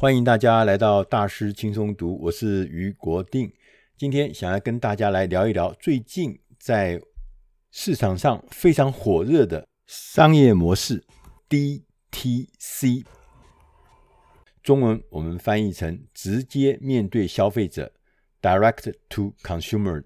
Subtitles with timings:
[0.00, 3.52] 欢迎大家来到大师轻松读，我是于国定。
[3.96, 7.02] 今天想要跟大家来聊一聊最近在
[7.72, 11.04] 市场上非常火热的商业模式
[11.48, 13.04] DTC，
[14.62, 17.92] 中文我们翻译成直接面对消费者
[18.40, 20.04] （Direct to Consumer）。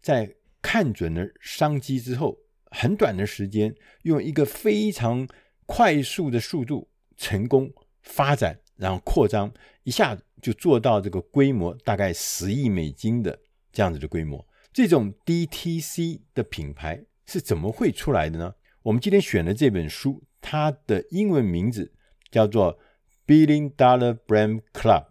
[0.00, 5.26] 在看准了商机之后，很短的时间，用一个非常
[5.66, 7.72] 快速的速度成功。
[8.04, 13.38] 发展，然后扩张，一下子就做到这个规模，大概十亿美金的
[13.72, 14.46] 这样子的规模。
[14.72, 18.54] 这种 DTC 的品牌是怎么会出来的呢？
[18.82, 21.92] 我们今天选的这本书，它的英文名字
[22.30, 22.78] 叫做
[23.26, 25.02] 《Billion Dollar Brand Club》，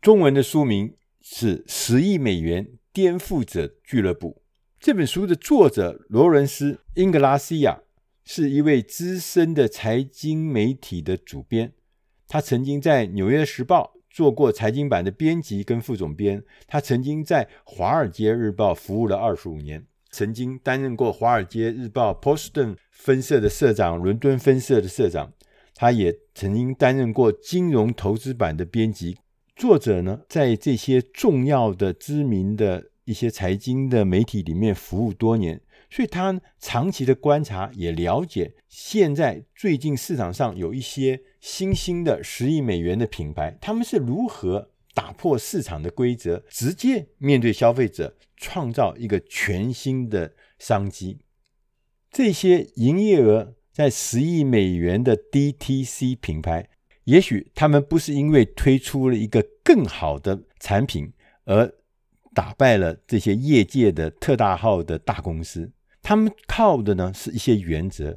[0.00, 4.40] 中文的书名是《十亿美元颠覆者俱乐部》。
[4.78, 7.80] 这本书的作者罗伦斯·英格拉西亚
[8.24, 11.72] 是一位资深的财经媒体的主编。
[12.28, 25.32] 他曾经在《纽约时报》做过财经版的编辑跟副总编，他曾经在《华尔街日报》服务了二十五年，曾经担任过《华尔街日报》Boston 分社的社长、伦敦分社的社长，
[25.74, 29.18] 他也曾经担任过金融投资版的编辑。
[29.54, 35.60] 作者呢，在这些重要的、知名的一些财经的媒体里面服务多年。
[35.96, 51.16] 所以他长期的观察也了解，现在最近市场上有一些新兴的十亿美元的品牌，他们是如何打破市场的规则，直接面对消费者，创造一个全新的商机。
[52.10, 56.68] 这些营业额在十亿美元的 DTC 品牌，
[57.04, 61.10] 也许他们不是因为推出了一个更好的产品
[61.44, 61.72] 而
[62.34, 65.72] 打败了这些业界的特大号的大公司。
[66.06, 68.16] 他们靠的呢是一些原则，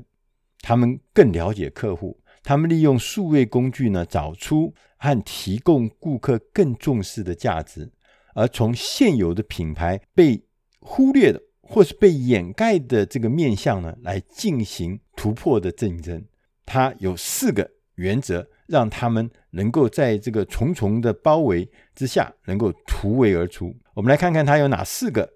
[0.61, 7.91] 他们更了解客户，他们利用数位工具呢找出和提供顾客更重视的价值，
[8.35, 10.39] 而从现有的品牌被
[10.79, 16.23] 忽略的或是被掩盖的这个面向呢来进行突破的竞争。
[16.67, 23.75] 它有四个原则，让他们能够在这个重重的包围之下能够突围而出。
[23.95, 25.27] 我们来看看它有哪四个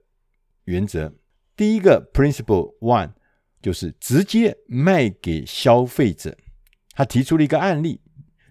[0.66, 1.11] 原则。
[1.56, 3.12] 第一个 Principle One
[3.62, 6.36] 就是直接卖给消费者。
[6.96, 8.02] 他提出了一个案例，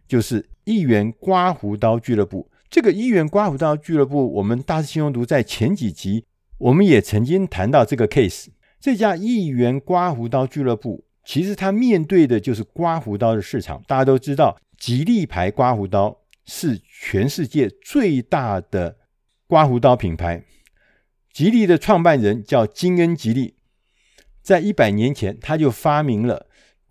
[0.08, 2.50] 就是一元刮胡刀俱乐部。
[2.70, 6.24] 这个一元刮胡刀俱乐部，我们大师轻松读在前几集
[6.58, 8.46] 我们也曾经谈到这个 case。
[8.80, 13.82] 这家一元刮胡刀俱乐部，其实它面对的就是刮胡刀的市场。
[13.86, 18.96] 大家都知道，吉利牌刮胡刀是全世界最大的
[19.46, 20.42] 刮胡刀品牌。
[21.32, 23.54] 吉利的创办人叫金恩·吉利，
[24.42, 26.46] 在一百年前他就发明了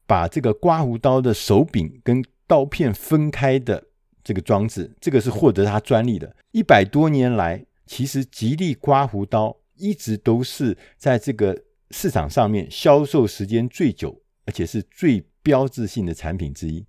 [0.08, 3.84] 把这个刮胡刀的手柄跟刀片分开的
[4.24, 6.36] 这个装置，这个是获得他专利的。
[6.52, 11.56] 一百多年来，其实吉利刮胡刀一直都是在这个
[11.92, 16.84] 市场上面销售时间最久，而且是最标志性的产品之一。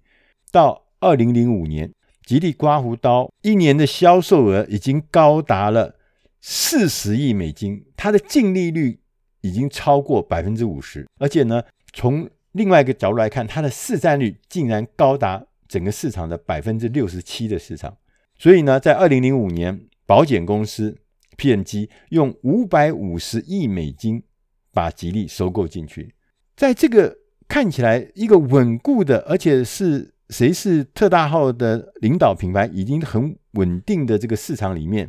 [0.51, 1.93] 到二零零五年，
[2.25, 5.97] 吉利刮胡刀一年的销售额已经高达了。
[6.43, 8.99] 四十亿美金，它的净利率
[9.41, 17.97] 已经超过百分之五十，而且呢，从另外一个角度来看，它的市占率竟然高达整个市场的百分之六十七的市场。
[18.37, 20.99] 所以呢，在二零零五年，保险公司
[21.37, 24.25] P&G 用五百五十亿美金
[24.73, 26.15] 把吉利收购进去。
[26.57, 27.17] 在这个
[27.47, 35.09] 看起来一个稳固的，而且是谁是特大号的领导品牌，已经很稳定的这个市场里面。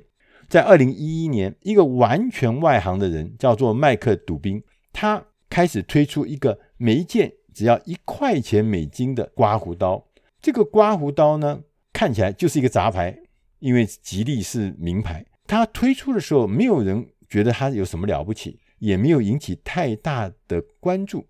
[0.54, 10.06] 在二零一一年，一个完全外行的人叫做麦克·杜宾，他开始推出一个每一件只要一块钱美金的刮胡刀。
[10.40, 11.60] 这个刮胡刀呢，
[11.92, 13.18] 看起来就是一个杂牌，
[13.58, 15.26] 因为吉利是名牌。
[15.48, 21.26] 他推出的时候，没有人觉得他有什么了不起，也没有引起太大的关注。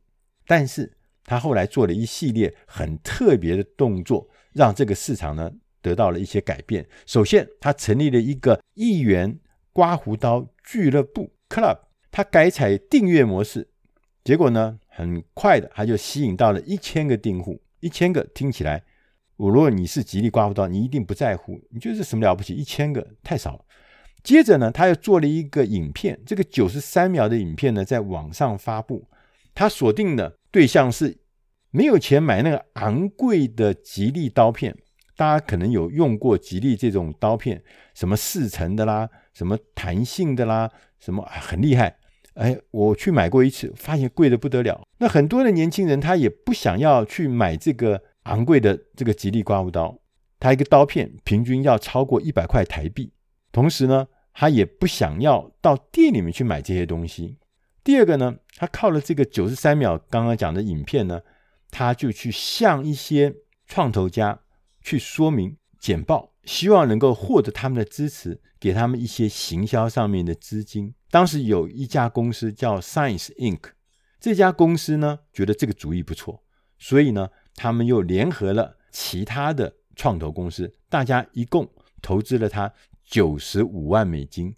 [0.46, 5.50] 但是他后来做了一系列很特别的动作，让这个市场呢。
[5.84, 6.84] 得到了一些改变。
[7.06, 9.38] 首先，他成立了一个一元
[9.72, 11.78] 刮胡刀俱乐部 （Club），
[12.10, 13.68] 他改采订阅模式，
[14.24, 17.62] 结果呢，很快的他就吸引到了一千个订户。
[17.82, 18.82] 一千个听起来，
[19.36, 22.54] 我如果你是吉利刮胡刀，你一定不在乎，你觉得什么了不起？
[22.54, 23.66] 一千个太少了。
[24.24, 29.06] 接着呢，他又做了一个影片，这个九十三秒的影片呢，在网上发布。
[29.54, 31.18] 他锁定的对象是
[31.72, 34.78] 没有钱买那个昂贵的吉利刀片。
[35.16, 37.62] 大家可能有用过吉利这种刀片，
[37.94, 40.70] 什么四层的啦，什么弹性的啦，
[41.00, 41.98] 什么很厉害。
[42.34, 44.82] 哎，我去买过一次，发现贵的不得了。
[44.98, 50.00] 那很多的年轻人他也不想要去买这个昂贵的这个吉利刮胡刀，
[50.40, 53.14] 他一个刀片平均要超过一百块台币。
[53.52, 57.38] 同时呢，他也不想要到店里面去买这些东西。
[57.84, 61.22] 第二个呢，他靠了这个九十三秒刚刚讲的影片呢，
[61.70, 63.36] 他就去向一些
[63.68, 64.40] 创投家
[64.84, 70.94] 去说明简报，希望能够获得他们的支持，给他们一些行销上面的资金。
[71.10, 73.62] 当时有一家公司叫 Science Inc，
[74.20, 76.44] 这家公司呢觉得这个主意不错，
[76.78, 81.70] 所以呢，他们又联合了其他的创投公司，大家一共
[82.02, 82.72] 投资了他
[83.06, 84.56] 九十五万美金。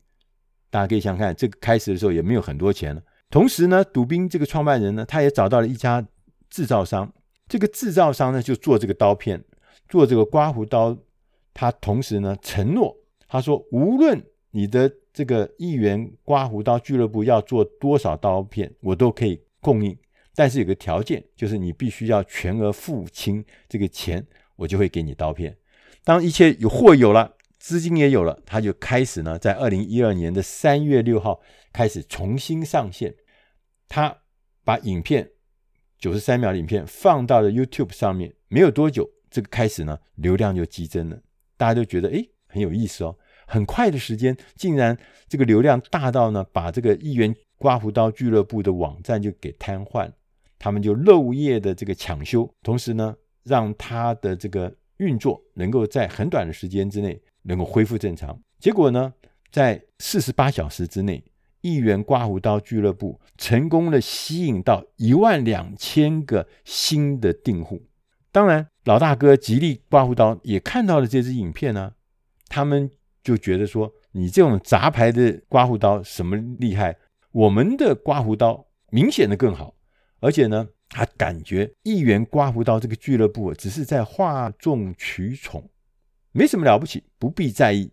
[0.70, 3.02] 大家可以想想看，这个开始的时候也没有很多钱了。
[3.30, 6.06] 同时呢，杜宾这个创办人呢，他也找到了一家
[6.50, 7.12] 制造商。
[7.48, 9.44] 这个制造商呢，就做这个刀片，
[9.88, 10.98] 做这个刮胡刀。
[11.54, 12.96] 他同时呢，承诺
[13.28, 14.22] 他说，无论
[14.52, 19.98] 你的这个议员刮胡刀俱乐部要做多少刀片，我都可以供应。
[20.36, 24.28] 但是有个条件，就是你必须要全额付清这个钱，
[24.58, 25.58] 我就会给你刀片。
[26.04, 31.40] 当一切有货有了，资金也有了，他就开始呢，在二零一二年的三月六号
[31.72, 33.16] 开始重新上线。
[33.88, 34.18] 他
[34.66, 35.32] 把影片
[35.98, 41.22] 九十三秒的影片放到了 YouTube 上面，没有多久，这个开始呢，流量就激增了，
[41.58, 43.18] 大家都觉得诶很有意思哦。
[43.46, 44.98] 很快的时间，竟然
[45.28, 50.10] 这个流量大到呢，把这个议员刮胡刀俱乐部的网站就给瘫痪，
[50.58, 58.40] 他们就漏夜的这个抢修，同时呢，让他的这个运作能够在很短的时间之内能够恢复正常。
[58.58, 59.14] 结果呢，
[59.52, 61.22] 在四十八小时之内。
[61.62, 67.82] 议员刮胡刀俱乐部成功的吸引到一万两千个新的订户。
[68.32, 71.94] 当然，老大哥吉利刮胡刀也看到了这支影片呢、
[72.48, 72.90] 他们
[73.22, 76.98] 就觉得说：“你这种杂牌的刮胡刀什么厉害？
[77.32, 79.76] 我们的刮胡刀明显的更好。
[80.22, 85.70] 而且呢，他感觉议员刮胡刀这个俱乐部只是在哗众取宠，
[86.32, 87.92] 没什么了不起，不必在意。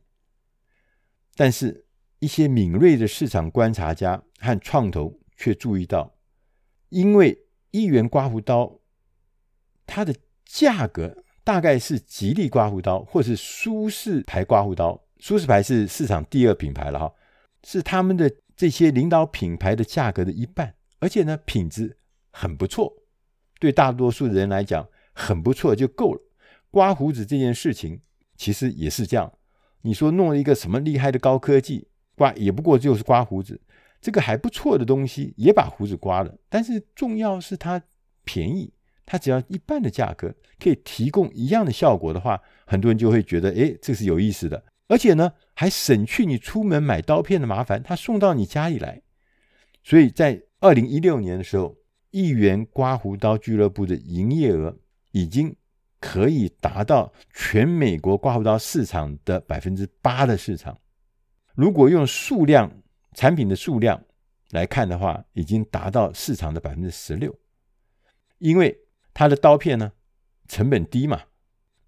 [1.34, 1.86] 但是。”
[2.22, 6.14] 一些敏锐的市场观察家和创投却注意到，
[6.90, 7.36] 因为
[7.72, 8.78] 议员刮胡刀，
[9.84, 10.14] 它的
[10.52, 17.14] 价格大概是吉利刮胡刀或是舒适牌刮胡刀，舒适牌是市场第二品牌了哈，
[17.64, 21.96] 是他们的这些领导品牌的价格的一半，而且呢，品质
[22.30, 22.92] 很不错，
[23.58, 26.20] 对大多数人来讲很不错就够了。
[26.70, 28.02] 刮胡子这件事情
[28.36, 29.32] 其实也是这样，
[29.80, 31.88] 你说弄一个什么厉害的高科技？
[32.14, 33.58] 刮也不过就是刮胡子，
[34.02, 37.82] 这个还不错的东西也把胡子刮了，但是重要是它
[38.22, 38.70] 便宜，
[39.04, 49.02] 它只要一半的价格可以提供一样的效果的话，很多人就会觉得，哎，这是有意思的，而且呢还省去你出门买刀片的麻烦，它送到你家里来。
[49.82, 51.76] 所以在二零一六年的时候，
[52.10, 54.78] 一元刮胡刀俱乐部的营业额
[55.10, 55.54] 已经
[55.98, 60.78] 可以达到全美国刮胡刀市场的百分之八的市场。
[61.54, 62.70] 如果用数量
[63.14, 64.02] 产品的数量
[64.50, 67.34] 来看的话，已经达到市场的百分之十六，
[68.38, 68.76] 因为
[69.14, 69.92] 它的刀片呢
[70.48, 71.22] 成本低嘛，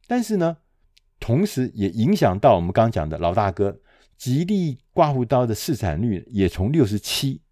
[0.07, 0.59] 但是呢，
[1.19, 3.81] 同时也影响到我们刚讲的老大哥
[4.17, 7.43] 吉利刮胡刀的市场率也从六十七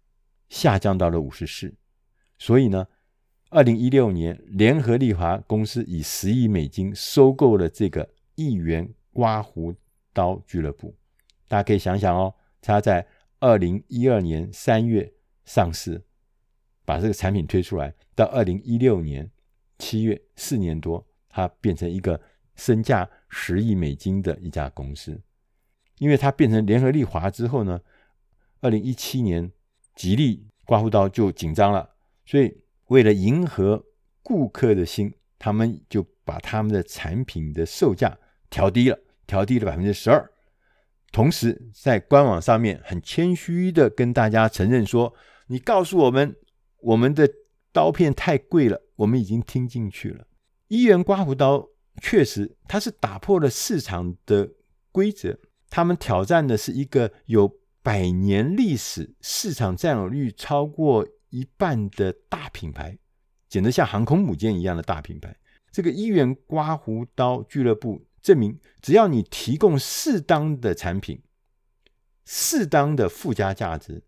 [0.49, 1.75] 下降到了五十四，
[2.37, 2.87] 所以呢，
[3.49, 9.73] 二零一六年联合利华公司以十亿美金收购了这个亿元刮胡
[10.13, 10.95] 刀俱乐部。
[11.47, 13.05] 大家可以想想哦，他在
[13.39, 15.11] 二零一二年三月
[15.45, 16.03] 上市，
[16.85, 19.29] 把这个产品推出来，到二零一六年
[19.77, 22.19] 七月，四年多，它变成一个
[22.55, 25.19] 身价十亿美金的一家公司。
[25.99, 27.79] 因为它变成联合利华之后呢，
[28.61, 29.51] 二零一七年
[29.95, 31.89] 吉利刮胡刀就紧张了，
[32.25, 33.85] 所以为了迎合
[34.21, 38.17] 顾客的心，他们就把他们的产品的售价
[38.49, 40.29] 调低了，调低了百分之十二。
[41.11, 45.13] 同时，在官网上面很谦虚的跟大家承认说
[45.47, 46.35] ：“你告诉我们，
[46.79, 47.29] 我们的
[47.71, 50.25] 刀片太贵了，我们已经听进去了。”
[50.67, 51.67] 一元刮胡刀
[52.01, 54.49] 确实，它是打破了市场的
[54.91, 55.37] 规则。
[55.69, 62.97] 他们挑战的是一个有百年历史、市场占有率超过一半的大品牌，
[63.49, 65.35] 简直像航空母舰一样的大品牌。
[65.71, 68.05] 这个一元刮胡刀俱乐部。
[68.21, 71.21] 证明，只要你提供适当的产品、
[72.23, 74.01] 适当的附加价值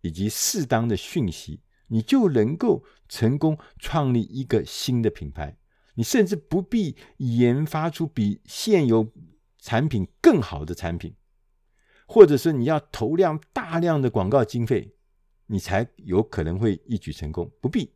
[0.00, 5.58] 以及适当的讯息，你就能够成功创立一个新的品牌。
[5.94, 9.12] 你甚至不必研发出比现有
[9.58, 11.16] 产品更好的产品，
[12.06, 14.94] 或者是你要投量大量的广告经费，
[15.46, 17.50] 你才有可能会一举成功。
[17.60, 17.92] 不必，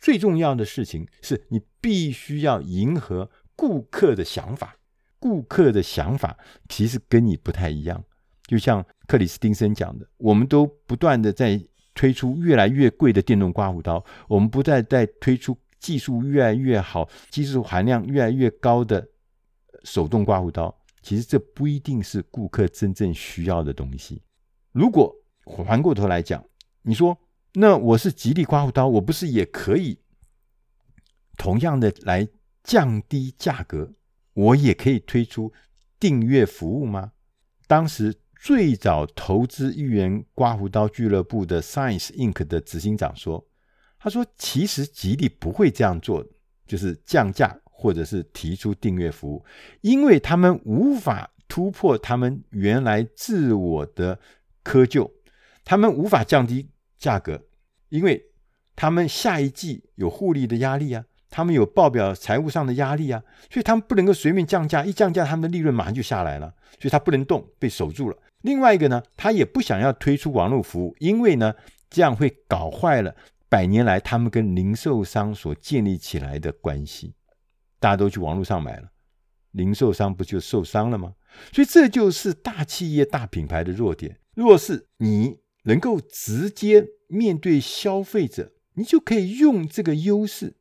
[0.00, 4.76] 最重要的事情是你必须要迎合顾客的想法。
[5.18, 6.38] 顾客的想法
[6.70, 8.02] 其实跟你不太一样，
[8.46, 11.62] 就像克里斯汀森讲的，我们都不断的在
[11.94, 19.08] 推出越来越贵的电动刮胡刀，我们不再再推出技术越来越好、技术含量越来越高的
[19.84, 20.74] 手动刮胡刀。
[21.02, 24.22] 其实这不一定是顾客真正需要的东西。
[24.72, 26.44] 如果环过头来讲，
[26.82, 27.16] 你说
[27.54, 29.98] 那我是吉利刮胡刀，我不是也可以
[31.36, 32.28] 同样的来
[32.62, 33.92] 降低价格？
[34.34, 35.52] 我也可以推出
[35.98, 37.12] 订阅服务吗？
[37.66, 42.48] 当时最早投资一元刮胡刀俱乐部的 Science Inc.
[42.48, 43.46] 的执行长说
[44.00, 46.26] ：“他说，其实吉利不会这样做，
[46.66, 49.44] 就是降价或者是提出订阅服务，
[49.82, 54.18] 因为他们无法突破他们原来自我的
[54.64, 55.10] 窠臼，
[55.62, 57.42] 他们无法降低价格，
[57.90, 58.24] 因为
[58.74, 68.16] 他们下一季有互利的压力啊。”他们有报表财务上的压力啊，所以他们不能够随便降价，一降价，他们的利润马上就下来了，所以他不能动，被守住了。
[68.42, 71.54] 另外一个呢，他也不想要推出网络服务，因为呢，
[71.88, 73.14] 这样会搞坏了
[73.48, 77.14] 百年来他们跟零售商所建立起来的关系。
[77.78, 78.90] 大家都去网络上买了，
[79.52, 81.14] 零售商不就受伤了吗？
[81.52, 84.18] 所以这就是大企业、大品牌的弱点。
[84.34, 90.56] 若是你能够直接面对消费者，你就可以用这个优势。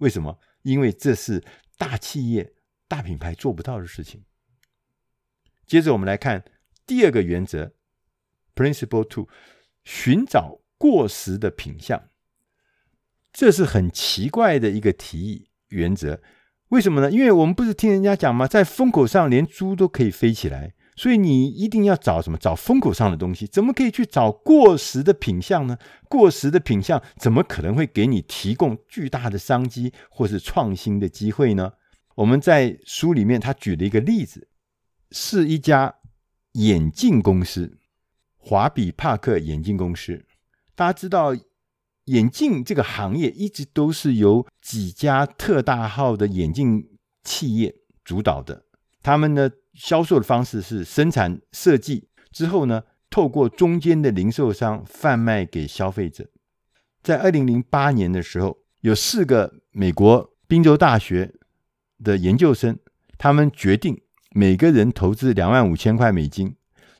[0.00, 0.38] 为什么？
[0.62, 1.42] 因为这是
[1.76, 2.52] 大企业、
[2.86, 4.24] 大品牌做不到的事情。
[5.66, 6.44] 接着我们来看
[6.92, 7.72] 第二个原则
[8.54, 9.26] ，Principle Two，
[9.82, 12.10] 寻找过时的品相。
[13.32, 16.20] 这是很奇怪的一个提议原则。
[16.68, 17.10] 为什么呢？
[17.10, 18.46] 因为我们不是听人家讲吗？
[18.46, 20.74] 在风口上，连猪都可以飞起来。
[20.94, 22.36] 所以你一定要找什么？
[22.36, 25.78] 找风口上的东西，怎么可以去找过时的品相呢？
[26.10, 31.72] 过时的品相怎么可能会给你提供巨大的商机或是创新的机会呢？
[32.16, 34.48] 我们在书里面他举了一个例子，
[35.10, 35.94] 是一家
[36.52, 37.78] 眼镜公司——
[38.36, 40.24] 华比帕克眼镜公司。
[40.74, 41.34] 大家知道，
[42.06, 46.88] 眼镜这个行业一直都是由几家特大号的眼镜
[47.22, 48.64] 企业主导的，
[49.02, 56.28] 他们呢，销售的方式是生产设计之后呢，透过中间的零售商贩卖给消费者。
[57.02, 61.34] 在二零零八年的时候，有四个美国宾州大学
[62.02, 62.78] 的研究生，
[63.16, 64.02] 他们决定
[64.34, 66.54] 每个人投资两万五千块美金，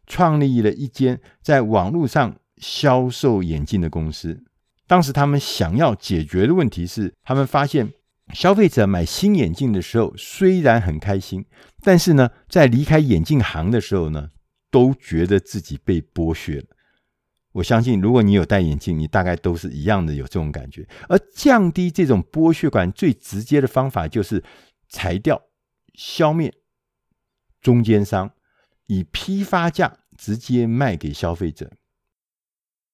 [0.07, 4.45] 创立了一间在网络上销售眼镜的公司。
[4.87, 7.93] 当时他们想要解决的问题是，他们发现。
[8.33, 11.45] 消费者买新眼镜的时候，虽然很开心，
[11.83, 14.31] 但是呢，在离开眼镜行的时候呢，
[14.71, 16.67] 都觉得自己被剥削了。
[17.51, 20.89] 我相信，如果你有戴眼镜，你大概都是一样的有这种感觉。
[21.09, 24.43] 而降低这种剥削感最直接的方法，就是
[24.89, 25.43] 裁掉、
[25.95, 26.55] 消灭
[27.62, 28.33] 中间商，
[28.88, 31.71] 以批发价直接卖给消费者。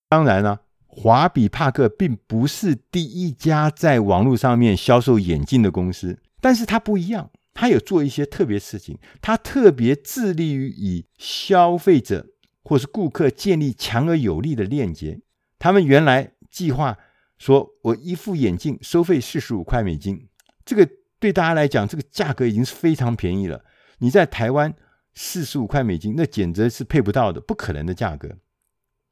[0.08, 0.60] 当然了。
[0.90, 12.26] 华比帕克并不是第一家在网络上面销售眼镜的公司，但是它不一样，它有做一些特别事情，它特别致力于与消费者
[12.64, 15.20] 或是顾客建立强而有力的链接。
[15.58, 16.96] 他们原来计划
[17.36, 20.26] 说，我一副眼镜收费四十五块美金，
[20.64, 20.88] 这个
[21.20, 23.62] 对大家来讲，这个价格已经是非常便宜了。
[23.98, 24.74] 你在台湾
[25.14, 28.38] 四十五块美金，那简直是配不到的，不可能的价格。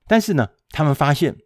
[0.06, 1.36] 但是呢，他们发现。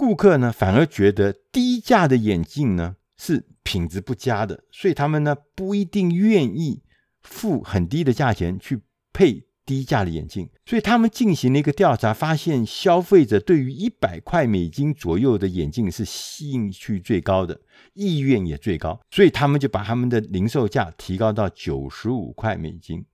[0.00, 6.84] 顾客呢，反而觉得低价的眼镜呢是品质不佳的，所以他们呢不一定愿意
[7.20, 8.80] 付很低的价钱去
[9.12, 10.48] 配低价的眼镜。
[10.64, 17.60] 所以他们进行了一个调查，发现消费者对于一百块美金左右的眼镜是兴趣最高的，
[17.92, 23.04] 意愿也最高，所以他们就把他们的零售价提高到九十五块美金。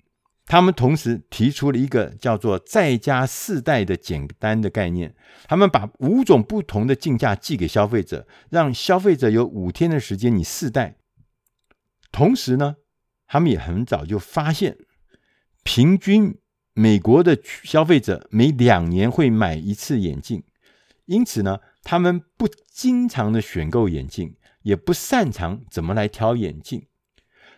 [0.46, 5.14] 他们同时提出了一个叫做“再加试戴”的简单的概念。
[5.48, 10.98] 他们把五种不同的镜架寄给消费者，让消费者有五天的时间你试戴。
[12.12, 12.76] 同时呢，
[13.26, 14.76] 他们也很早就发现，
[15.62, 16.36] 平均
[16.74, 20.42] 美国的消费者每两年会买一次眼镜，
[21.06, 26.86] 因此呢，他们不经常的选购眼镜，也不擅长怎么来挑眼镜。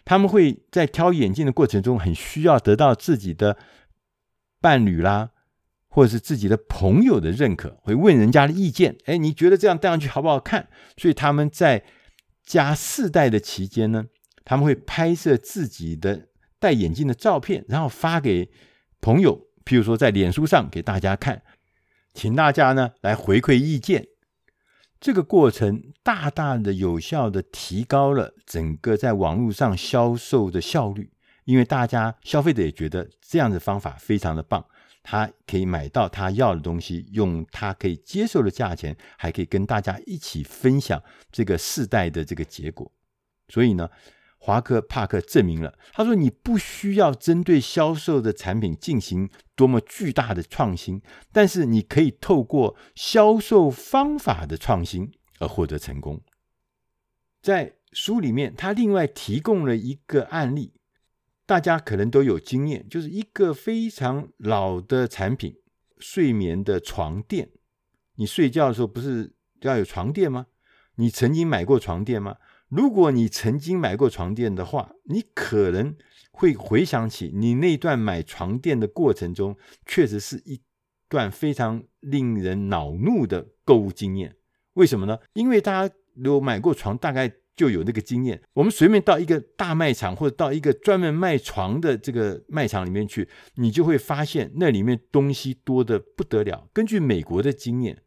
[0.05, 3.57] 他们会在挑眼镜的过程中，很需要得到自己的
[4.61, 5.31] 伴侣啦，
[5.89, 8.97] 或者是自己的朋友的认可，会问人家的意见。
[9.07, 10.69] 哎，你觉得这样戴上去好不好看？
[10.97, 11.83] 所以他们在
[12.45, 14.05] 加试戴的期间呢，
[14.45, 16.29] 他们会拍摄自己的
[16.61, 18.49] 戴眼镜的照片，然后发给
[19.01, 21.43] 朋友，譬如说在脸书上给大家看，
[22.15, 24.07] 请大家呢来回馈意见。
[24.99, 31.13] 这个过程大大的有效的提高了整个在网络上销售的效率，
[31.45, 34.65] 因为大家消费者也觉得这样的方法非常的棒，
[35.03, 41.01] 他可以买到他要的东西，用他可以接受的价钱，还可以跟大家一起分享
[41.31, 42.91] 这个世代的这个结果。
[43.49, 43.89] 所以呢，
[44.39, 51.03] 华克帕克证明了，他说你不需要针对销售的产品进行多么巨大的创新，
[51.33, 56.23] 但是你可以透过销售方法的创新而获得成功。
[57.43, 60.75] 在书里面，他另外提供了一个案例，
[61.45, 65.57] 大家可能都有经验，就是一个非常老的产品——
[65.99, 67.51] 睡眠的床垫。
[68.17, 70.47] 你睡觉的时候不是要有床垫吗？
[70.97, 72.37] 你曾经买过床垫吗？
[72.69, 75.95] 如果你曾经买过床垫的话，你可能
[76.33, 79.57] 会回想起你那段买床垫的过程中，
[79.87, 80.61] 确实是一
[81.09, 84.35] 段非常令人恼怒的购物经验。
[84.73, 85.19] 为什么呢？
[85.35, 88.43] 因为大家有买过床，大概就有那个经验。
[88.53, 96.69] 我们随便到一个大卖场或者到一个专门卖床的这个卖场里面去，你就会发现那里面东西多的不得了。
[96.73, 98.03] 根据美国的经验，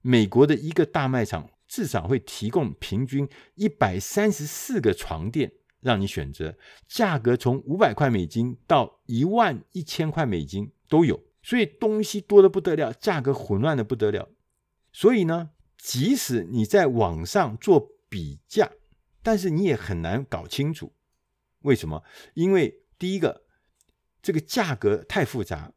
[0.00, 1.50] 美国的一个大卖场。
[1.66, 6.56] 至少会提供平均一百三十四个床垫让你选择，
[6.88, 14.28] 价格从五百块美金到一万一千块美金都有，所以东西多的不得了，价格混乱的不得了。
[14.92, 18.70] 所以呢，即使你在网上做比价，
[19.22, 20.94] 但是你也很难搞清楚
[21.60, 22.02] 为什么？
[22.34, 23.42] 因为第一个，
[24.22, 25.72] 这个价格太复杂，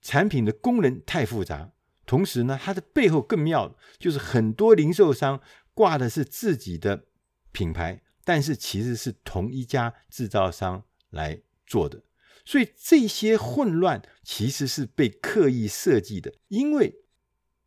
[0.00, 1.72] 产品的功能太复杂。
[2.12, 5.40] 同时呢，它的背后更妙，就是很多零售商
[5.72, 7.06] 挂的是自己的
[7.52, 12.02] 品牌，但是其实是同一家制造商来做的，
[12.44, 16.98] 所以这些混乱其实是被刻意设计的，因为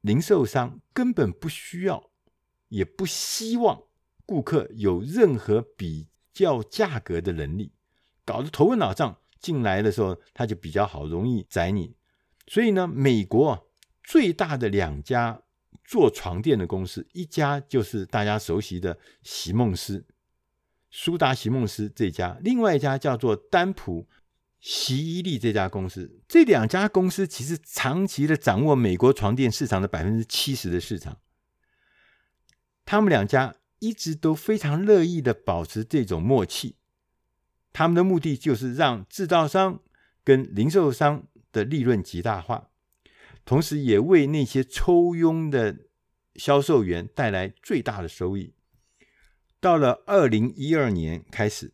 [0.02, 2.12] 零售商根本不需要，
[2.70, 3.82] 也不希望
[4.28, 7.72] 顾客有任何比较价格的能力，
[8.24, 11.96] 搞得头昏脑胀，进来的时候他就比较好，容易宰你。
[12.46, 13.65] 所以呢，美国。
[14.06, 15.42] 最大的两家
[15.84, 20.06] 做床垫的公司，一家就是大家熟悉的席梦思，
[20.92, 24.08] 苏达席梦思这家，另外一家叫做丹普
[24.60, 26.22] 席伊利这家公司。
[26.28, 31.18] 这两家公司其实长期的掌握美国床垫市场的百分之七十的市场，
[32.86, 36.76] 他们两家一直都非常乐意的保持这种默契，
[37.74, 39.82] 他们的目的就是让制造商
[40.24, 42.70] 跟零售商的利润极大化。
[43.46, 45.78] 同时，也为那些抽佣的
[46.36, 48.54] 销售员带来最大的收益。
[49.60, 51.72] 到了二零一二年开始，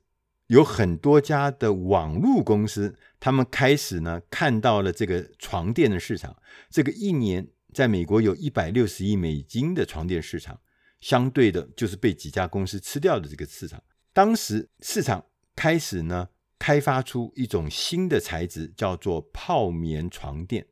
[0.48, 6.36] 有很多家的网络公司，他们开始呢看到了这个床垫的市场。
[6.70, 10.60] 这个一年在美国有一百六十亿美金的床垫市场，
[11.00, 13.82] 相对的就是被几家公司吃掉的这个市场。
[14.12, 16.28] 当时市场开始呢
[16.60, 20.68] 开发出一种新的材质，叫做泡棉床垫。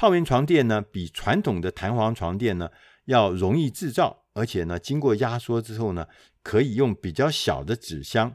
[0.00, 2.70] 泡棉床垫呢，比传统的弹簧床垫呢
[3.04, 6.08] 要容易制造，而且呢，经过压缩之后呢，
[6.42, 8.34] 可以用比较小的纸箱，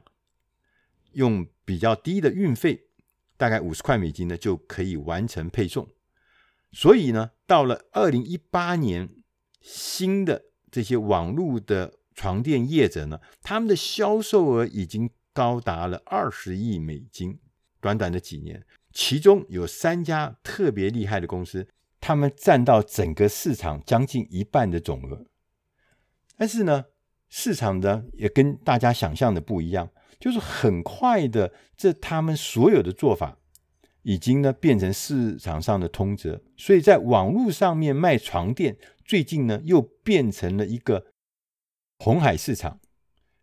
[1.13, 2.89] 用比较低的运费，
[3.35, 5.89] 大概五十块美金呢就可以完成配送。
[6.71, 9.09] 所以呢，到了二零一八年，
[9.59, 17.39] 新的这些网络的床垫业者呢，他们的销售额已经高达了二十亿美金，
[17.81, 18.63] 短短的几年。
[18.95, 21.67] 其中有三家特别厉害的公司，
[21.99, 25.25] 他们占到整个市场将近一半的总额。
[26.37, 26.85] 但是呢，
[27.27, 33.37] 市场呢也跟大家想象的不一样，就是很快的，这他们所有的做法
[34.03, 36.41] 已经呢变成市场上的通则。
[36.55, 41.07] 所以在网络上面卖床垫，最近呢又变成了一个
[41.99, 42.79] 红海市场。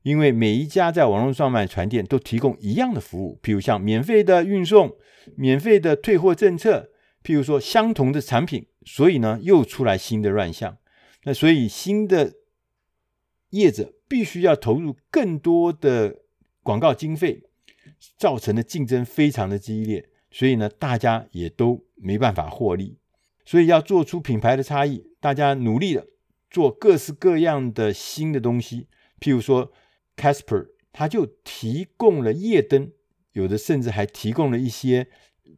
[0.03, 4.97] 因为每一家在网络上卖床垫都提供一样的服务，譬如像免费的运送、
[5.37, 6.91] 免费的退货政策，
[7.23, 10.77] 譬如说相同的产品，所以呢又出来新的乱象。
[11.23, 12.33] 那所以新的
[13.51, 16.17] 业者必须要投入更多的
[16.65, 17.45] 广告经费，
[18.19, 22.99] 造成的竞争非常的激烈，所以呢大家也都没办法获利。
[23.45, 26.09] 所以要做出品牌的差异，大家努力的
[26.51, 28.89] 做各式各样的新的东西，
[29.21, 29.73] 譬如说。
[30.17, 32.93] Casper，他就提供了夜灯，
[33.33, 35.09] 有的甚至还提供了一些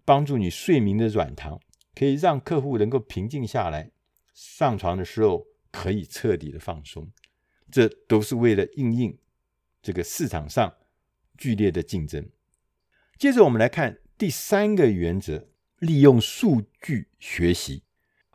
[0.04, 1.60] 帮助你睡眠的软糖，
[1.94, 3.90] 可以让客户能够平静下来，
[4.32, 7.10] 上床的时候可以彻底的放松。
[7.70, 9.18] 这都是为了应应
[9.82, 10.72] 这个市场上
[11.36, 12.30] 剧烈的竞争。
[13.18, 17.82] 接着我们来看第三个原则：利用数据学习。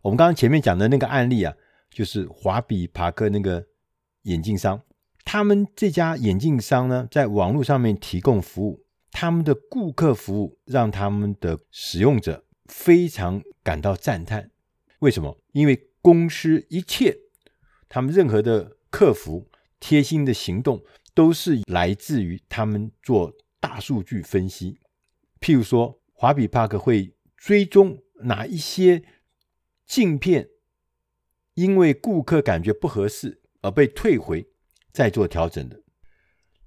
[0.02, 1.56] 我们刚刚前面讲的那个案例啊，
[1.90, 3.68] 就是华比帕克那个
[4.24, 4.84] 眼镜商。
[5.32, 14.50] 他们这家眼镜商呢，在网络上面提供服务，他们的顾客服务让他们的使用者非常感到赞叹。
[15.02, 15.38] 为什么？
[15.52, 17.16] 因为公司一切，
[17.88, 19.48] 他们任何的客服
[19.80, 24.80] 贴心的行动，都是来自于他们做大数据分析。
[25.40, 29.04] 譬如说，华比帕克会追踪哪一些
[29.86, 30.50] 镜片，
[31.54, 34.48] 因为顾客感觉不合适而被退回。
[34.92, 35.82] 再做调整的，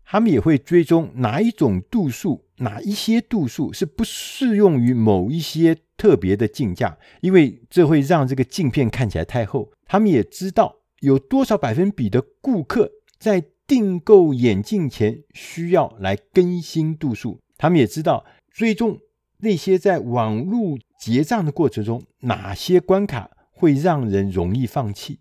[0.05, 9.73] 他们也会追踪哪一种度数，哪一些度数是不适用于某一些特别的镜架，因为这会让这个镜片看起来太厚。
[9.87, 17.41] 他们也知道有多少百分比的顾客在订购眼镜前需要来更新度数。
[17.57, 18.99] 他们也知道追踪
[19.39, 25.19] 那些在网络结账的过程中，哪些关卡会让人容易放弃。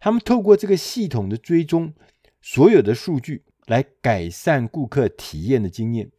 [0.00, 1.94] 他们透过这个系统的追踪。
[2.46, 6.10] 所有的数据来改善顾客体验的经验，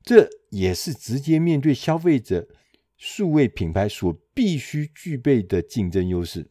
[0.00, 2.46] 这也是直接面对消费者
[2.96, 6.48] 数位品牌所必须具备的竞争优势。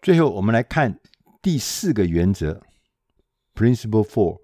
[0.00, 0.98] 最后，我们来看
[1.42, 2.62] 第四个原则
[3.54, 4.40] ，Principle Four：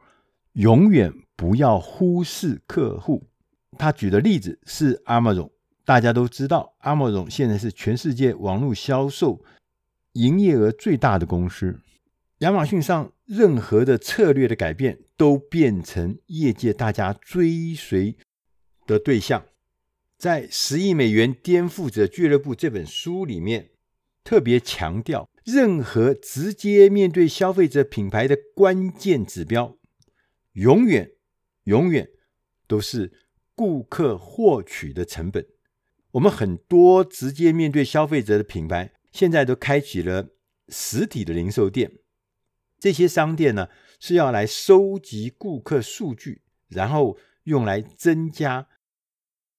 [0.53, 3.27] 永远不要忽视客户。
[3.79, 5.51] 他举的例子是 Amazon，
[5.87, 9.43] 大家都知道，Amazon 现在是全世界网络销售
[10.13, 11.81] 营业额最大的公司。
[12.39, 18.17] 亚马逊上任何的策略的改变，都变成业界大家追随
[18.87, 19.47] 的对象。
[20.19, 23.71] 在《十亿美元颠覆者俱乐部》这本书里面，
[24.23, 29.77] 特别强调，任何直接面对消费者品牌的关键指标，
[30.53, 31.13] 永远、
[31.65, 32.09] 永远
[32.67, 33.13] 都是
[33.55, 35.47] 顾客获取的成本。
[36.13, 40.29] 我们很多直接面对消费者的品牌，现在都开启了
[40.69, 41.91] 实体的零售店。
[42.85, 48.69] 这些商店呢，是要来收集顾客数据，然后用来增加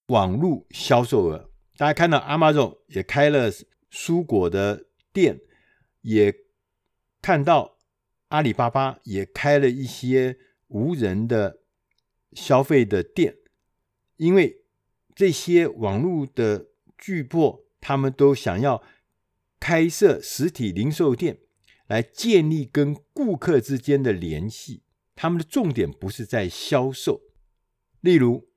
[0.10, 1.50] 网络销售额。
[1.76, 3.52] 大家看到 Amazon 也开了
[3.90, 5.42] 蔬果的店，
[6.02, 6.36] 也
[7.20, 7.80] 看到
[8.28, 11.62] 阿里巴巴也开了一些无人的
[12.34, 13.38] 消费的店，
[14.18, 14.66] 因为
[15.16, 18.84] 这些网络的巨擘，他们都想要
[19.60, 21.40] 开设实体零售店。
[21.88, 24.84] 来建立跟顾客之间的联系，
[25.16, 27.22] 他们的重点不是在销售。
[28.02, 28.48] 例如，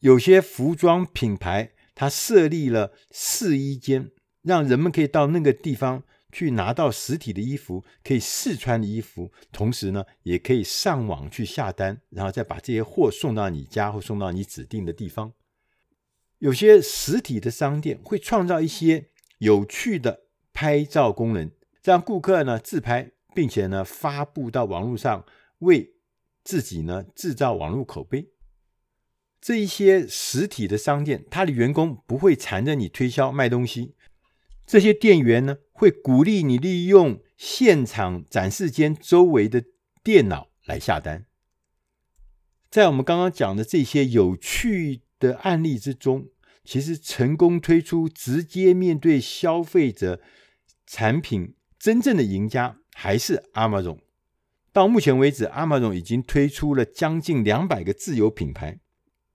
[0.00, 4.10] 有些服装品牌，它设立了试衣间，
[4.42, 15.32] 让人们可以到那个地方去拿到实体的衣服，可以试穿的衣服，同时呢，也可以上网去下单，然后再把这些货送到你家或送到你指定的地方。
[16.38, 19.06] 有些实体的商店会创造一些
[19.38, 21.50] 有趣的拍照功能。
[21.86, 25.24] 让顾客呢自拍，并且呢发布到网络上，
[25.60, 25.94] 为
[26.42, 28.32] 自己呢制造网络口碑。
[29.40, 33.94] 这一些实体的商店，他的员工不会缠着你推销卖东西。
[34.66, 39.62] 这些店员呢会鼓励你利用现场展示间周围的
[40.02, 41.26] 电脑来下单。
[42.68, 46.30] 在我们刚刚讲的这些有趣的案例之中，
[46.64, 50.20] 其实成功推出直接面对消费者
[50.84, 51.54] 产品。
[51.86, 53.98] 真正的赢家还是 Amazon。
[54.72, 58.80] 到目前为止，Amazon 已经推出了将近两百个自有品牌，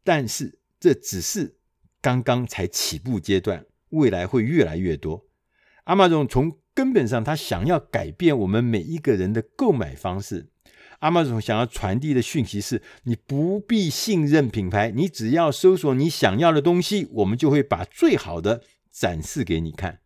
[0.03, 1.55] 但是这只是
[2.01, 5.25] 刚刚才起步阶段，未来会越来越多。
[5.85, 10.49] Amazon 从根本上，他想要改变我们每一个人的购买方式。
[10.99, 18.61] Amazon 想要传递的讯息是：你不必信任品牌，你只要搜索你想要的东西，我们就会把最好的
[18.91, 20.00] 展示给你看。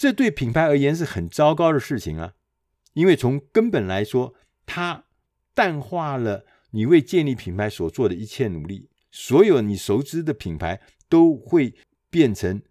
[0.00, 2.32] 这对品牌而言是很糟糕的事情啊，
[2.94, 4.34] 因为从根本来说，
[4.64, 5.04] 它
[5.52, 8.88] 淡化了你为建立品牌所做的一切努力。
[9.10, 11.74] 所有你熟知的品牌都会
[12.08, 12.62] 变成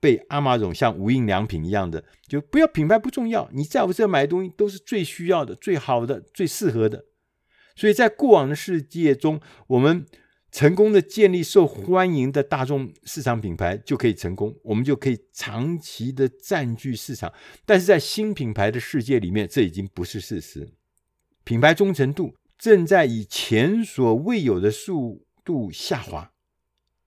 [0.00, 7.04] 被阿玛总像无印良品一样的，就不要品牌不重要，你在我这买东西都是最需要的、最好的、最适合的。
[7.76, 10.04] 所以在过往的世界中，我们。
[10.54, 17.34] 成功的建立受欢迎的大众市场品牌就可以成功，我们就可以长期的占据市场。
[17.66, 20.72] 但是在新品牌的世界里面，这已经不是事实。
[21.42, 26.30] 品牌忠诚度正在以前所未有的速度下滑，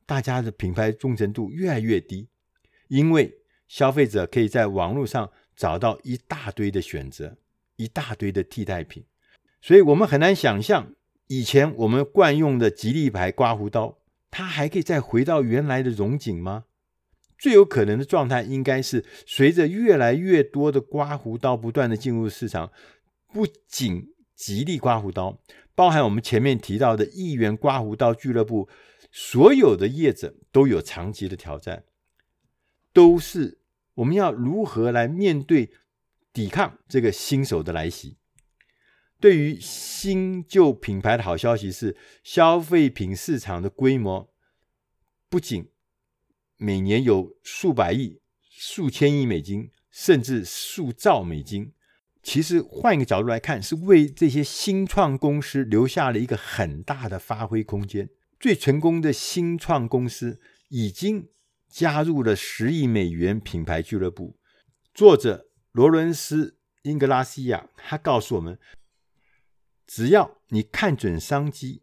[0.06, 2.28] 大家的品牌忠诚度越来越低，
[2.90, 3.34] 因为
[3.70, 7.38] 消费者可以在网络上找到一大堆的选择，
[7.78, 9.06] 一大堆的替代品，
[9.62, 10.96] 所以我们很难想象。
[11.28, 13.98] 以前我们惯用的吉利牌刮胡刀，
[14.32, 16.66] 它还可以再回到原来的荣景吗？
[17.38, 22.72] 最有可能的状态应该是，随着越来越多的刮胡刀不断的进入市场，
[23.32, 25.40] 不仅吉利刮胡刀，
[25.76, 28.68] 包含我们前面提到的亿元刮胡刀俱乐部，
[29.12, 31.84] 所有的业者都有长期的挑战，
[32.92, 33.60] 都是
[33.96, 35.72] 我们要如何来面对、
[36.34, 38.18] 抵抗这个新手的来袭。
[39.20, 44.30] 对于新旧品牌的好消息是，消费品市场的规模
[45.28, 45.70] 不仅
[46.58, 51.74] 每年有数百亿、数千亿美金，甚至数兆美金。
[52.22, 58.10] 其实换一个角度来看，是为这些新创公司留下了一个很大的发挥空间。
[58.40, 61.30] 最成功的新创公司已经
[61.68, 64.38] 加入了十亿美元品牌俱乐部。
[64.94, 66.52] 作者罗伦斯·
[66.84, 68.60] 英格拉西亚他告诉我们。
[69.88, 71.82] 只要你看准商机，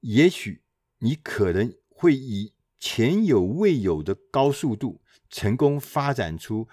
[0.00, 0.62] 也许
[0.98, 6.68] 你可能会以前有未有的高速度成功发展出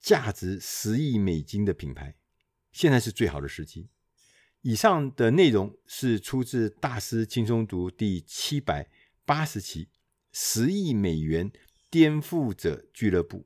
[0.00, 2.16] 价值十亿美金的品牌。
[2.72, 3.90] 现在是最好的时机。
[4.62, 8.90] 以上的内容是出自大师轻松读第七百
[9.26, 9.84] 八十期
[10.32, 11.52] 《十亿美元
[11.90, 13.38] 颠覆者俱乐部》。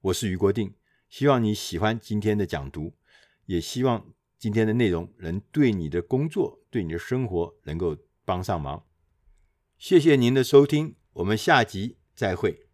[0.00, 0.74] 我是余国定，
[1.08, 2.94] 希望你喜欢今天的讲读，
[3.46, 4.12] 也希望。
[4.44, 8.84] 今天的内容能对你的工作、对你的生活能够帮上忙。
[9.78, 12.66] 谢谢您的收听，我们下集再会。